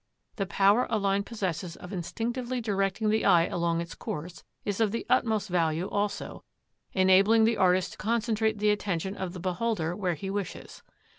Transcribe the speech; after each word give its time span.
The 0.37 0.47
power 0.47 0.87
a 0.89 0.97
line 0.97 1.21
possesses 1.21 1.75
of 1.75 1.93
instinctively 1.93 2.59
directing 2.59 3.09
the 3.09 3.23
eye 3.23 3.45
along 3.45 3.81
its 3.81 3.93
course 3.93 4.43
is 4.65 4.79
of 4.79 4.91
the 4.91 5.05
utmost 5.11 5.47
value 5.47 5.87
also, 5.87 6.43
enabling 6.93 7.43
the 7.43 7.57
artist 7.57 7.91
to 7.91 7.97
concentrate 7.99 8.57
the 8.57 8.71
attention 8.71 9.15
of 9.15 9.33
the 9.33 9.39
beholder 9.39 9.95
where 9.95 10.15
he 10.15 10.31
wishes. 10.31 10.81